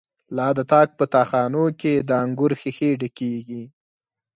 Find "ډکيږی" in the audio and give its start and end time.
3.01-3.63